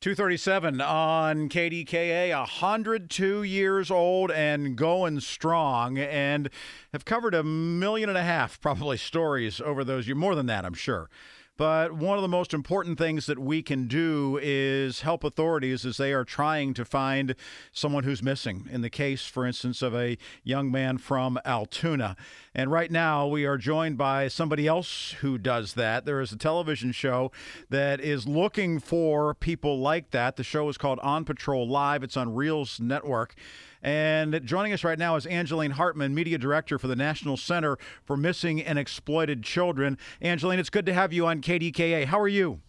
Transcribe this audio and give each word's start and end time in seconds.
237 0.00 0.80
on 0.80 1.48
KDKA, 1.48 2.30
102 2.30 3.42
years 3.42 3.90
old 3.90 4.30
and 4.30 4.76
going 4.76 5.18
strong, 5.18 5.98
and 5.98 6.48
have 6.92 7.04
covered 7.04 7.34
a 7.34 7.42
million 7.42 8.08
and 8.08 8.16
a 8.16 8.22
half, 8.22 8.60
probably, 8.60 8.96
stories 8.96 9.60
over 9.60 9.82
those 9.82 10.06
years. 10.06 10.16
More 10.16 10.36
than 10.36 10.46
that, 10.46 10.64
I'm 10.64 10.74
sure. 10.74 11.10
But 11.58 11.92
one 11.92 12.16
of 12.16 12.22
the 12.22 12.28
most 12.28 12.54
important 12.54 12.98
things 12.98 13.26
that 13.26 13.40
we 13.40 13.62
can 13.62 13.88
do 13.88 14.38
is 14.40 15.00
help 15.00 15.24
authorities 15.24 15.84
as 15.84 15.96
they 15.96 16.12
are 16.12 16.24
trying 16.24 16.72
to 16.74 16.84
find 16.84 17.34
someone 17.72 18.04
who's 18.04 18.22
missing. 18.22 18.68
In 18.70 18.80
the 18.80 18.88
case, 18.88 19.26
for 19.26 19.44
instance, 19.44 19.82
of 19.82 19.92
a 19.92 20.16
young 20.44 20.70
man 20.70 20.98
from 20.98 21.36
Altoona. 21.44 22.16
And 22.54 22.70
right 22.70 22.92
now, 22.92 23.26
we 23.26 23.44
are 23.44 23.58
joined 23.58 23.98
by 23.98 24.28
somebody 24.28 24.68
else 24.68 25.16
who 25.20 25.36
does 25.36 25.74
that. 25.74 26.04
There 26.04 26.20
is 26.20 26.30
a 26.30 26.38
television 26.38 26.92
show 26.92 27.32
that 27.70 28.00
is 28.00 28.28
looking 28.28 28.78
for 28.78 29.34
people 29.34 29.80
like 29.80 30.12
that. 30.12 30.36
The 30.36 30.44
show 30.44 30.68
is 30.68 30.78
called 30.78 31.00
On 31.00 31.24
Patrol 31.24 31.68
Live, 31.68 32.04
it's 32.04 32.16
on 32.16 32.28
Reelz 32.28 32.78
Network. 32.78 33.34
And 33.82 34.40
joining 34.44 34.72
us 34.72 34.84
right 34.84 34.98
now 34.98 35.16
is 35.16 35.26
Angeline 35.26 35.72
Hartman, 35.72 36.14
Media 36.14 36.38
Director 36.38 36.78
for 36.78 36.88
the 36.88 36.96
National 36.96 37.36
Center 37.36 37.78
for 38.04 38.16
Missing 38.16 38.62
and 38.62 38.78
Exploited 38.78 39.42
Children. 39.42 39.98
Angeline, 40.20 40.58
it's 40.58 40.70
good 40.70 40.86
to 40.86 40.94
have 40.94 41.12
you 41.12 41.26
on 41.26 41.40
KDKA. 41.40 42.06
How 42.06 42.18
are 42.18 42.28
you? 42.28 42.60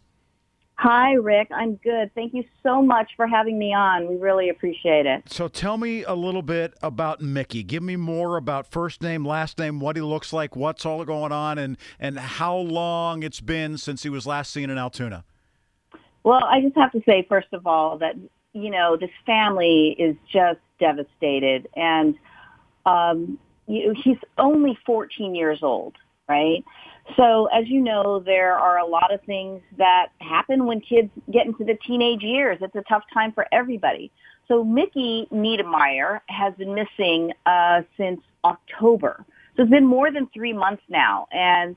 Hi, 0.82 1.12
Rick. 1.12 1.50
I'm 1.54 1.76
good. 1.76 2.10
Thank 2.16 2.34
you 2.34 2.46
so 2.64 2.82
much 2.82 3.12
for 3.18 3.28
having 3.28 3.60
me 3.60 3.74
on. 3.74 4.08
We 4.08 4.16
really 4.16 4.48
appreciate 4.48 5.06
it. 5.06 5.24
So 5.30 5.50
tell 5.50 5.78
me 5.78 6.04
a 6.04 6.14
little 6.14 6.42
bit 6.42 6.74
about 6.82 7.20
Mickey. 7.20 7.64
Give 7.64 7.84
me 7.84 7.98
more 7.98 8.38
about 8.38 8.66
first 8.66 9.02
name, 9.02 9.26
last 9.26 9.60
name, 9.60 9.82
what 9.82 9.98
he 9.98 10.02
looks 10.02 10.32
like, 10.32 10.56
what's 10.56 10.86
all 10.86 11.04
going 11.04 11.34
on, 11.34 11.58
and, 11.58 11.78
and 12.00 12.18
how 12.18 12.56
long 12.56 13.24
it's 13.24 13.42
been 13.42 13.78
since 13.78 14.04
he 14.04 14.10
was 14.10 14.26
last 14.26 14.54
seen 14.54 14.70
in 14.70 14.78
Altoona. 14.78 15.26
Well, 16.24 16.46
I 16.46 16.62
just 16.62 16.78
have 16.78 16.94
to 16.94 17.02
say, 17.06 17.26
first 17.28 17.50
of 17.52 17.68
all, 17.68 17.98
that, 17.98 18.16
you 18.53 18.69
know, 18.69 18.97
this 18.97 19.11
family 19.25 19.95
is 19.97 20.16
just 20.31 20.59
devastated. 20.80 21.67
And 21.75 22.16
um, 22.86 23.38
you, 23.67 23.94
he's 24.03 24.17
only 24.38 24.78
14 24.86 25.36
years 25.36 25.59
old, 25.61 25.95
right? 26.28 26.64
So 27.17 27.47
as 27.47 27.67
you 27.67 27.81
know, 27.81 28.19
there 28.19 28.53
are 28.53 28.78
a 28.78 28.86
lot 28.86 29.14
of 29.14 29.22
things 29.23 29.61
that 29.78 30.08
happen 30.19 30.66
when 30.66 30.81
kids 30.81 31.09
get 31.31 31.45
into 31.45 31.64
the 31.64 31.78
teenage 31.86 32.22
years. 32.22 32.59
It's 32.61 32.75
a 32.75 32.83
tough 32.88 33.03
time 33.14 33.31
for 33.31 33.47
everybody. 33.52 34.11
So 34.47 34.63
Mickey 34.63 35.28
Niedermeyer 35.31 36.22
has 36.28 36.53
been 36.56 36.73
missing 36.73 37.31
uh, 37.45 37.81
since 37.97 38.22
October. 38.44 39.23
So 39.56 39.63
it's 39.63 39.72
been 39.72 39.86
more 39.86 40.11
than 40.11 40.28
three 40.34 40.53
months 40.53 40.84
now, 40.89 41.28
and 41.31 41.75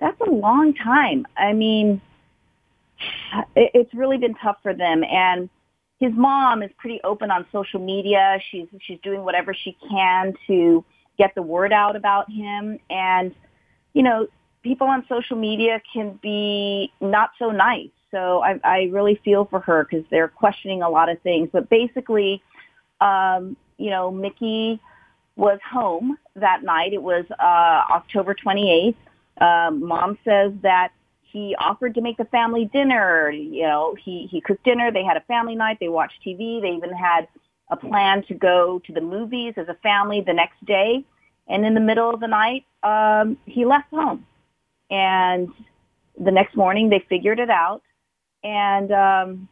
that's 0.00 0.20
a 0.20 0.30
long 0.30 0.74
time. 0.74 1.26
I 1.36 1.52
mean, 1.52 2.00
it's 3.56 3.92
really 3.94 4.18
been 4.18 4.34
tough 4.34 4.56
for 4.62 4.74
them. 4.74 5.02
And 5.04 5.50
his 6.00 6.12
mom 6.14 6.62
is 6.62 6.70
pretty 6.76 7.00
open 7.04 7.30
on 7.30 7.46
social 7.52 7.80
media. 7.80 8.38
She's 8.50 8.66
she's 8.80 8.98
doing 9.02 9.24
whatever 9.24 9.54
she 9.54 9.76
can 9.88 10.34
to 10.46 10.84
get 11.18 11.34
the 11.34 11.42
word 11.42 11.72
out 11.72 11.96
about 11.96 12.30
him. 12.30 12.78
And 12.90 13.34
you 13.92 14.02
know, 14.02 14.26
people 14.62 14.88
on 14.88 15.04
social 15.08 15.36
media 15.36 15.80
can 15.92 16.18
be 16.22 16.92
not 17.00 17.30
so 17.38 17.50
nice. 17.50 17.90
So 18.10 18.42
I, 18.42 18.60
I 18.64 18.78
really 18.92 19.20
feel 19.24 19.44
for 19.44 19.60
her 19.60 19.84
because 19.88 20.06
they're 20.10 20.28
questioning 20.28 20.82
a 20.82 20.88
lot 20.88 21.08
of 21.08 21.20
things. 21.22 21.48
But 21.52 21.68
basically, 21.68 22.42
um, 23.00 23.56
you 23.76 23.90
know, 23.90 24.10
Mickey 24.10 24.80
was 25.36 25.58
home 25.68 26.16
that 26.36 26.62
night. 26.62 26.92
It 26.92 27.02
was 27.02 27.24
uh, 27.30 27.92
October 27.92 28.34
28th. 28.34 28.94
Um, 29.40 29.84
mom 29.84 30.16
says 30.24 30.52
that 30.62 30.92
he 31.34 31.56
offered 31.58 31.96
to 31.96 32.00
make 32.00 32.16
the 32.16 32.26
family 32.26 32.70
dinner. 32.72 33.28
You 33.28 33.62
know, 33.62 33.96
he, 34.02 34.28
he 34.30 34.40
cooked 34.40 34.64
dinner. 34.64 34.92
They 34.92 35.02
had 35.02 35.16
a 35.16 35.20
family 35.22 35.56
night. 35.56 35.78
They 35.80 35.88
watched 35.88 36.20
TV. 36.24 36.62
They 36.62 36.68
even 36.68 36.92
had 36.92 37.26
a 37.72 37.76
plan 37.76 38.22
to 38.28 38.34
go 38.34 38.80
to 38.86 38.92
the 38.92 39.00
movies 39.00 39.54
as 39.56 39.66
a 39.68 39.74
family 39.82 40.22
the 40.24 40.32
next 40.32 40.64
day. 40.64 41.04
And 41.48 41.66
in 41.66 41.74
the 41.74 41.80
middle 41.80 42.08
of 42.08 42.20
the 42.20 42.28
night, 42.28 42.64
um, 42.84 43.36
he 43.46 43.64
left 43.64 43.90
home. 43.90 44.24
And 44.90 45.48
the 46.24 46.30
next 46.30 46.56
morning, 46.56 46.88
they 46.88 47.04
figured 47.08 47.40
it 47.40 47.50
out. 47.50 47.82
And, 48.44 48.92
um, 48.92 49.48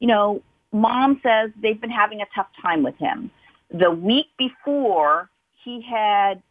you 0.00 0.08
know, 0.08 0.42
mom 0.72 1.20
says 1.22 1.50
they've 1.60 1.78
been 1.80 1.90
having 1.90 2.22
a 2.22 2.26
tough 2.34 2.48
time 2.62 2.82
with 2.82 2.96
him. 2.96 3.30
The 3.70 3.90
week 3.90 4.28
before, 4.38 5.28
he 5.62 5.82
had 5.82 6.42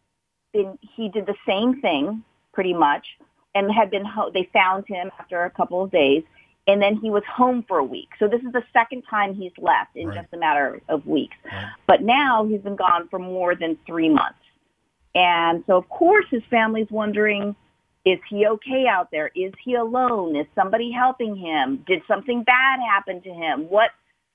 been, 0.53 0.77
he 0.95 1.09
did 1.09 1.25
the 1.25 1.35
same 1.47 1.81
thing 1.81 2.23
pretty 2.53 2.75
much 2.75 3.07
and 3.55 3.71
had 3.71 3.89
been 3.89 4.05
ho- 4.05 4.31
they 4.33 4.49
found 4.53 4.85
him 4.87 5.09
after 5.19 5.43
a 5.43 5.49
couple 5.49 5.83
of 5.83 5.91
days 5.91 6.23
and 6.67 6.81
then 6.81 6.97
he 6.97 7.09
was 7.09 7.23
home 7.25 7.63
for 7.67 7.77
a 7.77 7.83
week. 7.83 8.09
So 8.19 8.27
this 8.27 8.41
is 8.41 8.51
the 8.51 8.63
second 8.73 9.03
time 9.09 9.33
he's 9.33 9.53
left 9.57 9.95
in 9.95 10.09
right. 10.09 10.17
just 10.21 10.33
a 10.33 10.37
matter 10.37 10.81
of 10.89 11.05
weeks. 11.07 11.35
Right. 11.45 11.71
But 11.87 12.01
now 12.01 12.45
he's 12.45 12.61
been 12.61 12.75
gone 12.75 13.07
for 13.09 13.19
more 13.19 13.55
than 13.55 13.77
3 13.87 14.09
months. 14.09 14.39
And 15.15 15.63
so 15.65 15.77
of 15.77 15.87
course 15.89 16.25
his 16.29 16.43
family's 16.49 16.91
wondering 16.91 17.55
is 18.05 18.19
he 18.29 18.47
okay 18.47 18.85
out 18.89 19.09
there? 19.11 19.31
Is 19.35 19.51
he 19.65 19.75
alone? 19.75 20.37
Is 20.37 20.45
somebody 20.55 20.91
helping 20.91 21.35
him? 21.35 21.83
Did 21.85 22.01
something 22.07 22.43
bad 22.43 22.79
happen 22.79 23.21
to 23.21 23.29
him? 23.29 23.69
What 23.69 23.91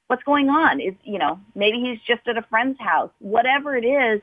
what's 0.08 0.22
going 0.24 0.50
on? 0.50 0.80
Is 0.80 0.94
you 1.04 1.18
know, 1.18 1.40
maybe 1.54 1.78
he's 1.80 1.98
just 2.06 2.28
at 2.28 2.36
a 2.36 2.42
friend's 2.50 2.78
house. 2.78 3.10
Whatever 3.18 3.74
it 3.74 3.86
is, 3.86 4.20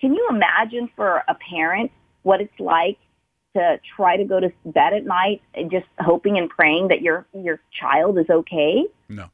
can 0.00 0.14
you 0.14 0.26
imagine 0.30 0.88
for 0.96 1.22
a 1.28 1.36
parent 1.50 1.90
what 2.22 2.40
it's 2.40 2.58
like 2.58 2.96
to 3.54 3.80
try 3.96 4.16
to 4.16 4.24
go 4.24 4.40
to 4.40 4.52
bed 4.64 4.92
at 4.92 5.04
night 5.04 5.42
just 5.70 5.86
hoping 5.98 6.38
and 6.38 6.48
praying 6.48 6.88
that 6.88 7.02
your 7.02 7.26
your 7.34 7.60
child 7.78 8.18
is 8.18 8.26
okay? 8.30 8.84
No. 9.08 9.30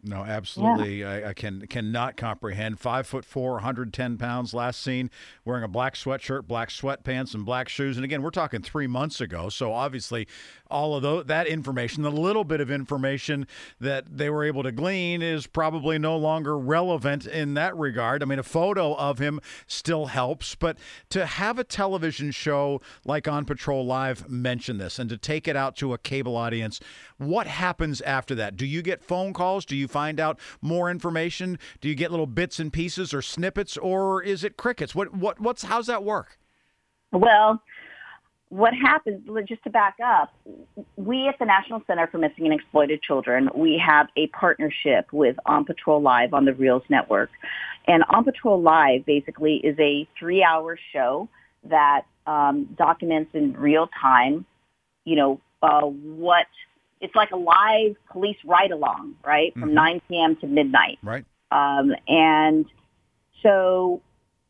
No, 0.00 0.18
absolutely. 0.18 1.00
Yeah. 1.00 1.10
I, 1.10 1.28
I, 1.30 1.34
can 1.34 1.66
cannot 1.66 2.16
comprehend. 2.16 2.78
Five 2.78 3.06
foot 3.06 3.24
four, 3.24 3.54
110 3.54 4.16
pounds. 4.16 4.54
Last 4.54 4.80
seen 4.80 5.10
wearing 5.44 5.64
a 5.64 5.68
black 5.68 5.94
sweatshirt, 5.94 6.46
black 6.46 6.68
sweatpants, 6.68 7.34
and 7.34 7.44
black 7.44 7.68
shoes. 7.68 7.96
And 7.96 8.04
again, 8.04 8.22
we're 8.22 8.30
talking 8.30 8.62
three 8.62 8.86
months 8.86 9.20
ago. 9.20 9.48
So 9.48 9.72
obviously, 9.72 10.28
all 10.70 10.94
of 10.94 11.02
those, 11.02 11.24
that 11.26 11.46
information, 11.46 12.02
the 12.02 12.10
little 12.10 12.44
bit 12.44 12.60
of 12.60 12.70
information 12.70 13.46
that 13.80 14.04
they 14.18 14.30
were 14.30 14.44
able 14.44 14.62
to 14.62 14.72
glean, 14.72 15.22
is 15.22 15.46
probably 15.46 15.98
no 15.98 16.16
longer 16.16 16.58
relevant 16.58 17.26
in 17.26 17.54
that 17.54 17.76
regard. 17.76 18.22
I 18.22 18.26
mean, 18.26 18.38
a 18.38 18.44
photo 18.44 18.94
of 18.94 19.18
him 19.18 19.40
still 19.66 20.06
helps, 20.06 20.54
but 20.54 20.78
to 21.10 21.26
have 21.26 21.58
a 21.58 21.64
television 21.64 22.30
show 22.30 22.80
like 23.04 23.26
On 23.26 23.44
Patrol 23.44 23.84
Live 23.84 24.28
mention 24.28 24.78
this 24.78 24.98
and 24.98 25.08
to 25.10 25.16
take 25.16 25.48
it 25.48 25.56
out 25.56 25.76
to 25.76 25.92
a 25.92 25.98
cable 25.98 26.36
audience, 26.36 26.80
what 27.16 27.46
happens 27.46 28.00
after 28.02 28.34
that? 28.36 28.56
Do 28.56 28.66
you 28.66 28.82
get 28.82 29.02
phone 29.02 29.32
calls? 29.32 29.64
Do 29.64 29.76
you 29.76 29.88
find 29.88 30.20
out 30.20 30.38
more 30.60 30.90
information? 30.90 31.58
Do 31.80 31.88
you 31.88 31.94
get 31.94 32.10
little 32.10 32.26
bits 32.26 32.60
and 32.60 32.72
pieces 32.72 33.12
or 33.14 33.22
snippets, 33.22 33.76
or 33.76 34.22
is 34.22 34.44
it 34.44 34.56
crickets? 34.56 34.94
What 34.94 35.14
what 35.14 35.40
what's 35.40 35.64
how's 35.64 35.86
that 35.86 36.04
work? 36.04 36.38
Well, 37.12 37.62
what 38.50 38.72
happens, 38.74 39.22
just 39.46 39.62
to 39.64 39.70
back 39.70 39.96
up, 40.04 40.32
we 40.96 41.28
at 41.28 41.38
the 41.38 41.44
National 41.44 41.82
Center 41.86 42.06
for 42.06 42.18
Missing 42.18 42.46
and 42.46 42.54
Exploited 42.54 43.02
Children, 43.02 43.50
we 43.54 43.82
have 43.84 44.08
a 44.16 44.26
partnership 44.28 45.12
with 45.12 45.36
On 45.46 45.64
Patrol 45.64 46.00
Live 46.00 46.32
on 46.32 46.44
the 46.44 46.52
Reelz 46.52 46.82
Network. 46.88 47.30
And 47.86 48.04
On 48.08 48.24
Patrol 48.24 48.60
Live 48.60 49.04
basically 49.04 49.56
is 49.56 49.78
a 49.78 50.08
three-hour 50.18 50.78
show 50.92 51.28
that 51.64 52.02
um, 52.26 52.64
documents 52.76 53.30
in 53.34 53.52
real 53.52 53.88
time, 54.00 54.46
you 55.04 55.16
know, 55.16 55.40
uh, 55.62 55.82
what 55.82 56.46
it's 57.00 57.14
like 57.14 57.30
a 57.30 57.36
live 57.36 57.96
police 58.10 58.36
ride 58.44 58.70
along, 58.70 59.14
right? 59.24 59.52
From 59.52 59.70
mm-hmm. 59.70 59.74
9 59.74 60.02
p.m. 60.08 60.36
to 60.36 60.46
midnight. 60.46 60.98
Right. 61.02 61.24
Um, 61.50 61.92
and 62.06 62.66
so, 63.42 64.00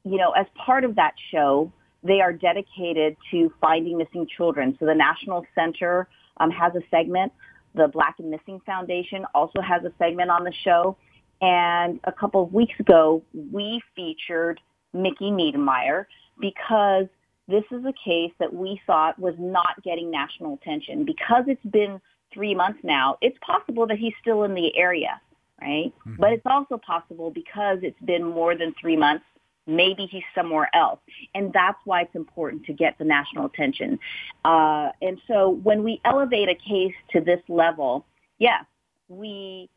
you 0.05 0.17
know, 0.17 0.33
as 0.33 0.47
part 0.57 0.85
of 0.85 0.97
that 0.97 1.15
show, 1.31 1.73
they 2.03 2.21
are 2.21 2.33
dedicated 2.33 3.17
to 3.31 3.53
finding 3.61 3.99
missing 3.99 4.27
children. 4.37 4.77
So 4.79 4.87
the 4.87 4.95
National 4.95 5.45
Center 5.55 6.09
um, 6.39 6.51
has 6.51 6.75
a 6.75 6.81
segment. 6.91 7.33
The 7.75 7.89
Black 7.89 8.17
and 8.19 8.31
Missing 8.31 8.61
Foundation 8.65 9.25
also 9.35 9.61
has 9.61 9.85
a 9.85 9.93
segment 9.99 10.31
on 10.31 10.45
the 10.45 10.53
show. 10.65 10.97
And 11.41 12.01
a 12.05 12.13
couple 12.13 12.43
of 12.43 12.53
weeks 12.53 12.79
ago, 12.81 13.23
we 13.53 13.81
featured 13.95 14.61
Mickey 14.93 15.31
Niedermeyer 15.31 16.07
because 16.41 17.07
this 17.47 17.65
is 17.71 17.85
a 17.85 17.93
case 18.05 18.33
that 18.39 18.53
we 18.53 18.81
thought 18.87 19.19
was 19.19 19.35
not 19.39 19.83
getting 19.83 20.11
national 20.11 20.55
attention 20.55 21.05
because 21.05 21.45
it's 21.47 21.65
been 21.65 22.01
three 22.33 22.55
months 22.55 22.81
now, 22.83 23.17
it's 23.21 23.39
possible 23.45 23.87
that 23.87 23.99
he's 23.99 24.13
still 24.21 24.45
in 24.45 24.55
the 24.55 24.77
area, 24.77 25.21
right? 25.61 25.93
Mm-hmm. 26.07 26.17
But 26.19 26.33
it's 26.33 26.47
also 26.47 26.79
possible 26.79 27.31
because 27.31 27.79
it's 27.83 28.01
been 28.05 28.25
more 28.25 28.57
than 28.57 28.75
three 28.81 28.97
months, 28.97 29.25
maybe 29.69 30.07
he's 30.11 30.25
somewhere 30.35 30.69
else. 30.75 30.99
And 31.35 31.53
that's 31.53 31.79
why 31.85 32.03
it's 32.03 32.15
important 32.15 32.65
to 32.67 32.73
get 32.73 32.99
the 32.99 33.05
national 33.05 33.47
attention. 33.47 33.99
Uh, 34.45 34.91
and 35.01 35.21
so 35.29 35.51
when 35.51 35.85
we 35.85 36.01
elevate 36.05 36.49
a 36.49 36.55
case 36.55 36.95
to 37.13 37.21
this 37.21 37.41
level, 37.49 38.05
yes, 38.39 38.65
we 39.09 39.69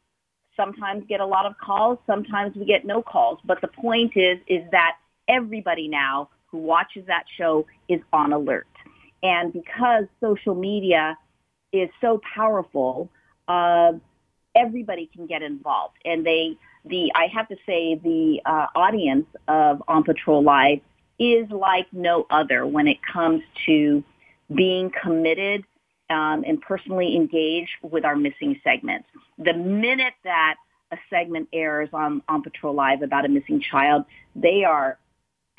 sometimes 0.56 1.04
get 1.08 1.20
a 1.20 1.26
lot 1.26 1.46
of 1.46 1.58
calls, 1.58 2.00
sometimes 2.08 2.56
we 2.56 2.66
get 2.66 2.86
no 2.86 3.02
calls. 3.02 3.40
But 3.46 3.62
the 3.62 3.68
point 3.68 4.14
is, 4.16 4.40
is 4.48 4.64
that 4.72 4.98
everybody 5.28 5.88
now 5.88 6.30
who 6.48 6.58
watches 6.58 7.06
that 7.08 7.24
show 7.38 7.66
is 7.88 8.00
on 8.12 8.34
alert. 8.34 8.68
And 9.24 9.54
because 9.54 10.06
social 10.20 10.56
media 10.56 11.18
is 11.72 11.90
so 12.02 12.20
powerful, 12.36 13.10
uh, 13.48 13.94
everybody 14.56 15.10
can 15.14 15.28
get 15.28 15.42
involved. 15.42 15.96
And 16.04 16.26
they, 16.26 16.58
the, 16.86 17.12
I 17.16 17.28
have 17.34 17.48
to 17.50 17.56
say, 17.66 17.96
the 17.96 18.42
uh, 18.46 18.68
audience 18.76 19.28
of 19.48 19.84
On 19.88 20.04
Patrol 20.04 20.44
Live 20.44 20.80
is 21.20 21.50
like 21.52 21.88
no 21.92 22.26
other 22.30 22.66
when 22.66 22.88
it 22.88 22.98
comes 23.02 23.44
to 23.66 24.04
being 24.54 24.92
committed 25.02 25.64
um, 26.10 26.44
and 26.46 26.62
personally 26.62 27.16
engaged 27.16 27.72
with 27.84 28.04
our 28.04 28.16
missing 28.16 28.60
segments. 28.64 29.08
The 29.38 29.54
minute 29.54 30.14
that 30.24 30.56
a 30.92 30.98
segment 31.10 31.48
airs 31.54 31.90
on 31.94 32.22
On 32.28 32.42
Patrol 32.42 32.74
Live 32.74 33.02
about 33.02 33.26
a 33.26 33.30
missing 33.30 33.62
child, 33.62 34.06
they 34.36 34.64
are 34.64 34.98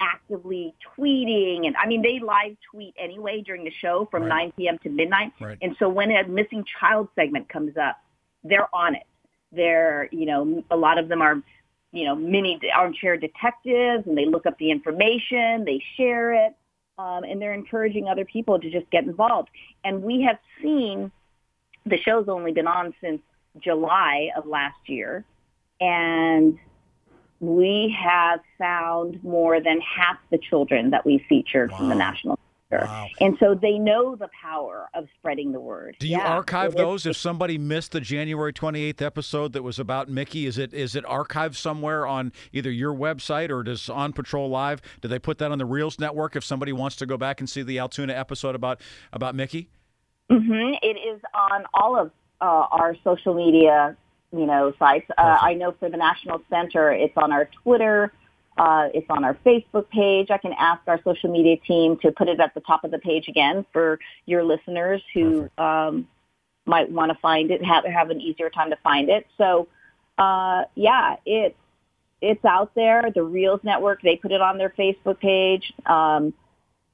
actively 0.01 0.75
tweeting 0.99 1.67
and 1.67 1.77
I 1.77 1.87
mean 1.87 2.03
they 2.03 2.19
live 2.19 2.57
tweet 2.71 2.93
anyway 2.99 3.41
during 3.41 3.63
the 3.63 3.71
show 3.71 4.09
from 4.11 4.25
right. 4.25 4.47
9 4.47 4.53
p.m. 4.57 4.79
to 4.83 4.91
midnight. 4.91 5.33
Right. 5.41 5.59
And 5.63 5.77
so 5.79 5.89
when 5.89 6.11
a 6.11 6.27
missing 6.27 6.65
child 6.81 7.09
segment 7.15 7.49
comes 7.49 7.77
up, 7.77 7.99
they're 8.43 8.75
on 8.75 8.97
it. 8.97 9.05
They're, 9.53 10.09
you 10.13 10.27
know, 10.27 10.65
a 10.71 10.77
lot 10.77 10.99
of 10.99 11.09
them 11.09 11.23
are, 11.23 11.43
you 11.93 12.05
know, 12.05 12.15
mini 12.15 12.59
armchair 12.75 13.17
detectives 13.17 14.07
and 14.07 14.17
they 14.17 14.27
look 14.27 14.47
up 14.47 14.59
the 14.59 14.71
information, 14.71 15.65
they 15.65 15.83
share 15.97 16.33
it, 16.47 16.55
um, 16.99 17.25
and 17.25 17.41
they're 17.41 17.55
encouraging 17.55 18.09
other 18.09 18.25
people 18.25 18.59
to 18.59 18.71
just 18.71 18.91
get 18.91 19.05
involved. 19.05 19.49
And 19.85 20.03
we 20.03 20.23
have 20.23 20.39
seen 20.63 21.11
the 21.85 21.99
show's 21.99 22.29
only 22.29 22.53
been 22.53 22.67
on 22.67 22.95
since 23.01 23.21
July 23.61 24.31
of 24.37 24.47
last 24.47 24.79
year. 24.87 25.25
And 25.81 26.59
we 27.41 27.95
have 28.01 28.41
found 28.57 29.23
more 29.25 29.61
than 29.61 29.81
half 29.81 30.17
the 30.31 30.39
children 30.39 30.91
that 30.91 31.05
we 31.05 31.25
featured 31.29 31.73
wow. 31.73 31.79
from 31.79 31.89
the 31.89 31.95
National 31.97 32.39
Wow. 32.81 33.09
And 33.21 33.37
so 33.39 33.55
they 33.55 33.79
know 33.79 34.17
the 34.17 34.29
power 34.41 34.89
of 34.95 35.07
spreading 35.19 35.53
the 35.53 35.61
word. 35.61 35.97
Do 35.99 36.09
you 36.09 36.19
yeah, 36.19 36.35
archive 36.35 36.75
those? 36.75 37.07
If 37.07 37.17
somebody 37.17 37.59
missed 37.59 37.93
the 37.93 38.01
January 38.01 38.53
28th 38.53 39.03
episode 39.03 39.53
that 39.53 39.63
was 39.63 39.79
about 39.79 40.09
Mickey, 40.09 40.47
is 40.47 40.59
it 40.59 40.73
is 40.73 40.97
it 40.97 41.05
archived 41.05 41.57
somewhere 41.57 42.07
on 42.07 42.33
either 42.53 42.71
your 42.71 42.95
website 42.95 43.51
or 43.51 43.63
does 43.63 43.89
On 43.89 44.13
Patrol 44.13 44.49
Live? 44.49 44.81
Do 45.01 45.09
they 45.09 45.19
put 45.19 45.39
that 45.39 45.53
on 45.53 45.59
the 45.59 45.67
Reelz 45.67 45.99
network 45.99 46.37
if 46.37 46.45
somebody 46.45 46.73
wants 46.73 46.97
to 46.97 47.07
go 47.07 47.17
back 47.17 47.41
and 47.41 47.49
see 47.49 47.63
the 47.63 47.79
Altoona 47.79 48.13
episode 48.13 48.55
about 48.55 48.81
about 49.13 49.35
Mickey? 49.35 49.69
Mm-hmm. 50.31 50.75
It 50.83 50.97
is 50.97 51.21
on 51.35 51.65
all 51.75 51.99
of 51.99 52.11
uh, 52.41 52.67
our 52.71 52.97
social 53.05 53.35
media 53.35 53.97
you 54.33 54.47
know, 54.47 54.73
sites. 54.79 55.07
Uh, 55.17 55.39
I 55.41 55.55
know 55.55 55.73
for 55.79 55.91
the 55.91 55.97
National 55.97 56.43
Center, 56.49 56.91
it's 56.91 57.17
on 57.17 57.33
our 57.33 57.49
Twitter, 57.63 58.13
uh, 58.59 58.89
it's 58.93 59.07
on 59.09 59.25
our 59.25 59.35
Facebook 59.47 59.89
page. 59.89 60.31
I 60.31 60.39
can 60.39 60.53
ask 60.59 60.83
our 60.87 61.01
social 61.03 61.31
media 61.31 61.57
team 61.57 61.97
to 61.99 62.13
put 62.13 62.29
it 62.29 62.39
at 62.41 62.55
the 62.55 62.61
top 62.61 62.85
of 62.85 62.91
the 62.91 62.99
page 62.99 63.29
again 63.29 63.65
for 63.73 63.99
your 64.27 64.45
listeners 64.45 65.03
who 65.15 65.49
um, 65.59 66.07
might 66.67 66.91
want 66.91 67.11
to 67.13 67.19
find 67.19 67.51
it, 67.51 67.65
have 67.65 67.85
have 67.85 68.11
an 68.11 68.21
easier 68.21 68.51
time 68.51 68.71
to 68.71 68.77
find 68.77 69.09
it. 69.09 69.27
So, 69.39 69.69
uh, 70.19 70.65
yeah, 70.75 71.17
it's 71.25 71.57
it's 72.21 72.45
out 72.45 72.75
there. 72.75 73.11
The 73.15 73.21
Reelz 73.21 73.65
Network 73.65 74.03
they 74.03 74.17
put 74.17 74.33
it 74.33 74.41
on 74.41 74.59
their 74.59 74.71
Facebook 74.71 75.19
page. 75.19 75.73
Um, 75.87 76.35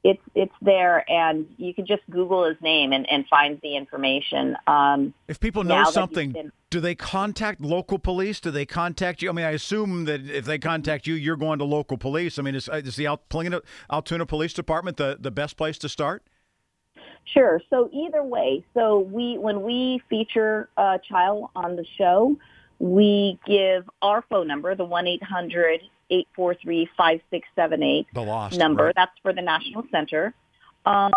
it's 0.04 0.22
it's 0.34 0.54
there, 0.62 1.04
and 1.10 1.46
you 1.56 1.74
can 1.74 1.86
just 1.86 2.02
Google 2.10 2.44
his 2.44 2.56
name 2.60 2.92
and, 2.92 3.10
and 3.10 3.26
find 3.26 3.60
the 3.62 3.76
information. 3.76 4.56
Um, 4.66 5.12
if 5.26 5.40
people 5.40 5.64
know 5.64 5.84
something, 5.84 6.32
been, 6.32 6.52
do 6.70 6.80
they 6.80 6.94
contact 6.94 7.60
local 7.60 7.98
police? 7.98 8.40
Do 8.40 8.50
they 8.50 8.66
contact 8.66 9.22
you? 9.22 9.30
I 9.30 9.32
mean, 9.32 9.44
I 9.44 9.50
assume 9.50 10.04
that 10.04 10.28
if 10.28 10.44
they 10.44 10.58
contact 10.58 11.06
you, 11.06 11.14
you're 11.14 11.36
going 11.36 11.58
to 11.58 11.64
local 11.64 11.98
police. 11.98 12.38
I 12.38 12.42
mean, 12.42 12.54
is, 12.54 12.68
is 12.72 12.96
the 12.96 13.06
Altoona, 13.06 13.60
Altoona 13.90 14.26
Police 14.26 14.52
Department 14.52 14.98
the, 14.98 15.16
the 15.18 15.30
best 15.30 15.56
place 15.56 15.78
to 15.78 15.88
start? 15.88 16.22
Sure. 17.34 17.60
So 17.68 17.90
either 17.92 18.22
way, 18.22 18.64
so 18.74 19.00
we 19.00 19.36
when 19.36 19.62
we 19.62 20.00
feature 20.08 20.68
a 20.76 20.98
child 21.06 21.50
on 21.54 21.76
the 21.76 21.84
show, 21.98 22.38
we 22.78 23.38
give 23.46 23.88
our 24.00 24.24
phone 24.30 24.46
number, 24.46 24.74
the 24.74 24.84
one 24.84 25.06
eight 25.06 25.22
hundred 25.22 25.80
843-5678 26.10 28.06
the 28.14 28.20
lost, 28.20 28.58
number. 28.58 28.84
Right. 28.84 28.94
That's 28.94 29.12
for 29.22 29.32
the 29.32 29.42
National 29.42 29.84
Center. 29.90 30.34
Um, 30.86 31.12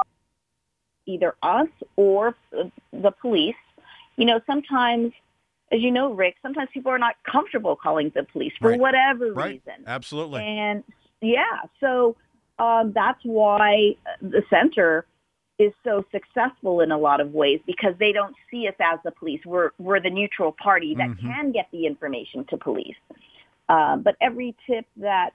either 1.06 1.36
us 1.42 1.70
or 1.96 2.36
the 2.92 3.12
police. 3.12 3.56
You 4.18 4.26
know, 4.26 4.42
sometimes, 4.46 5.14
as 5.72 5.82
you 5.82 5.92
know, 5.92 6.14
Rick, 6.14 6.36
sometimes 6.42 6.70
people 6.74 6.92
are 6.92 7.00
not 7.00 7.16
comfortable 7.30 7.76
calling 7.76 8.12
the 8.14 8.24
police 8.24 8.54
for 8.60 8.72
right. 8.72 8.80
whatever 8.80 9.34
right. 9.34 9.62
reason. 9.66 9.84
Absolutely. 9.88 10.42
And 10.42 10.84
yeah, 11.22 11.62
so 11.80 12.16
um, 12.60 12.92
that's 12.94 13.20
why 13.24 13.96
the 14.22 14.44
center 14.50 15.06
is 15.60 15.74
so 15.84 16.04
successful 16.12 16.82
in 16.82 16.92
a 16.92 16.98
lot 16.98 17.22
of 17.22 17.34
ways 17.34 17.60
because 17.66 17.94
they 18.00 18.12
don't 18.12 18.36
see 18.50 18.68
us 18.68 18.74
as 18.80 19.00
the 19.04 19.12
police. 19.12 19.42
We're 19.46 19.72
we're 19.78 20.00
the 20.00 20.10
neutral 20.10 20.52
party 20.52 20.96
that 20.96 21.10
mm-hmm. 21.10 21.28
can 21.28 21.52
get 21.52 21.68
the 21.72 21.86
information 21.86 22.46
to 22.50 22.58
police. 22.58 22.96
Um, 23.70 24.02
but 24.02 24.16
every 24.22 24.56
tip 24.68 24.86
that 24.98 25.32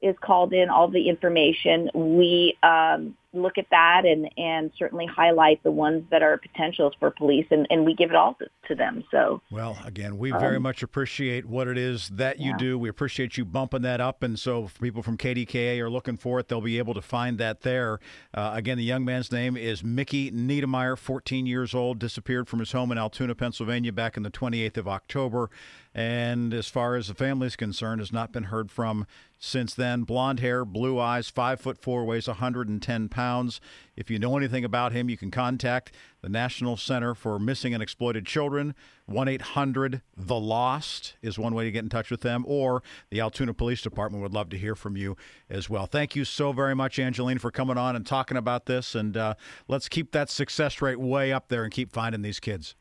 is 0.00 0.14
called 0.22 0.52
in, 0.52 0.68
all 0.68 0.88
the 0.88 1.08
information, 1.08 1.90
we 1.94 2.56
um, 2.62 3.16
look 3.34 3.58
at 3.58 3.66
that 3.70 4.02
and, 4.04 4.30
and 4.36 4.70
certainly 4.78 5.06
highlight 5.06 5.62
the 5.62 5.70
ones 5.70 6.04
that 6.10 6.22
are 6.22 6.38
potentials 6.38 6.94
for 6.98 7.10
police, 7.10 7.46
and, 7.50 7.66
and 7.70 7.84
we 7.84 7.94
give 7.94 8.10
it 8.10 8.16
all 8.16 8.34
to, 8.34 8.46
to 8.68 8.74
them. 8.74 9.04
So, 9.10 9.42
well, 9.50 9.78
again, 9.84 10.18
we 10.18 10.30
very 10.30 10.56
um, 10.56 10.62
much 10.62 10.82
appreciate 10.82 11.46
what 11.46 11.68
it 11.68 11.78
is 11.78 12.08
that 12.10 12.38
you 12.38 12.50
yeah. 12.50 12.56
do. 12.56 12.78
We 12.78 12.88
appreciate 12.88 13.36
you 13.36 13.44
bumping 13.44 13.82
that 13.82 14.00
up, 14.00 14.22
and 14.22 14.38
so 14.38 14.70
people 14.80 15.02
from 15.02 15.16
KDKA 15.16 15.78
are 15.80 15.90
looking 15.90 16.16
for 16.16 16.40
it, 16.40 16.48
they'll 16.48 16.60
be 16.60 16.78
able 16.78 16.94
to 16.94 17.02
find 17.02 17.38
that 17.38 17.62
there. 17.62 17.98
Uh, 18.32 18.52
again, 18.54 18.78
the 18.78 18.84
young 18.84 19.04
man's 19.04 19.30
name 19.30 19.56
is 19.56 19.84
Mickey 19.84 20.30
Niedermeyer, 20.30 20.96
14 20.96 21.46
years 21.46 21.74
old, 21.74 21.98
disappeared 21.98 22.48
from 22.48 22.60
his 22.60 22.72
home 22.72 22.92
in 22.92 22.98
Altoona, 22.98 23.34
Pennsylvania, 23.34 23.92
back 23.92 24.16
in 24.16 24.22
the 24.22 24.30
28th 24.30 24.76
of 24.76 24.88
October 24.88 25.50
and 25.94 26.52
as 26.52 26.68
far 26.68 26.96
as 26.96 27.06
the 27.06 27.14
family 27.14 27.46
is 27.46 27.56
concerned, 27.56 28.00
has 28.00 28.12
not 28.12 28.32
been 28.32 28.44
heard 28.44 28.70
from 28.70 29.06
since 29.44 29.74
then. 29.74 30.02
Blonde 30.02 30.40
hair, 30.40 30.64
blue 30.64 30.98
eyes, 30.98 31.28
five 31.28 31.60
foot 31.60 31.78
four, 31.78 32.04
weighs 32.04 32.26
110 32.26 33.08
pounds. 33.08 33.60
If 33.96 34.10
you 34.10 34.18
know 34.18 34.36
anything 34.36 34.64
about 34.64 34.92
him, 34.92 35.08
you 35.08 35.16
can 35.16 35.30
contact 35.30 35.92
the 36.22 36.28
National 36.28 36.76
Center 36.76 37.14
for 37.14 37.38
Missing 37.38 37.74
and 37.74 37.82
Exploited 37.82 38.26
Children. 38.26 38.74
1 39.06 39.28
800 39.28 40.02
The 40.16 40.40
Lost 40.40 41.16
is 41.20 41.38
one 41.38 41.54
way 41.54 41.64
to 41.64 41.70
get 41.70 41.84
in 41.84 41.90
touch 41.90 42.10
with 42.10 42.22
them, 42.22 42.44
or 42.48 42.82
the 43.10 43.20
Altoona 43.20 43.52
Police 43.52 43.82
Department 43.82 44.22
would 44.22 44.32
love 44.32 44.48
to 44.50 44.58
hear 44.58 44.74
from 44.74 44.96
you 44.96 45.16
as 45.50 45.68
well. 45.68 45.86
Thank 45.86 46.16
you 46.16 46.24
so 46.24 46.52
very 46.52 46.74
much, 46.74 46.98
Angeline, 46.98 47.38
for 47.38 47.50
coming 47.50 47.76
on 47.76 47.94
and 47.94 48.06
talking 48.06 48.36
about 48.36 48.66
this. 48.66 48.94
And 48.94 49.16
uh, 49.16 49.34
let's 49.68 49.88
keep 49.88 50.12
that 50.12 50.30
success 50.30 50.80
rate 50.80 50.98
way 50.98 51.32
up 51.32 51.48
there 51.48 51.64
and 51.64 51.72
keep 51.72 51.92
finding 51.92 52.22
these 52.22 52.40
kids. 52.40 52.74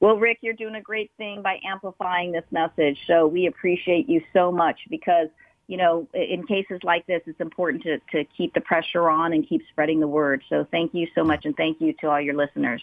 Well, 0.00 0.16
Rick, 0.16 0.38
you're 0.40 0.54
doing 0.54 0.76
a 0.76 0.80
great 0.80 1.10
thing 1.18 1.42
by 1.42 1.58
amplifying 1.70 2.32
this 2.32 2.44
message. 2.50 2.98
So 3.06 3.26
we 3.26 3.46
appreciate 3.46 4.08
you 4.08 4.22
so 4.32 4.50
much 4.50 4.78
because, 4.88 5.28
you 5.70 5.76
know, 5.76 6.08
in 6.12 6.44
cases 6.48 6.80
like 6.82 7.06
this, 7.06 7.22
it's 7.26 7.40
important 7.40 7.84
to, 7.84 8.00
to 8.10 8.24
keep 8.36 8.52
the 8.54 8.60
pressure 8.60 9.08
on 9.08 9.32
and 9.32 9.48
keep 9.48 9.62
spreading 9.68 10.00
the 10.00 10.08
word. 10.08 10.42
So 10.48 10.66
thank 10.68 10.92
you 10.94 11.06
so 11.14 11.22
much. 11.22 11.44
And 11.44 11.56
thank 11.56 11.80
you 11.80 11.92
to 12.00 12.10
all 12.10 12.20
your 12.20 12.34
listeners. 12.34 12.82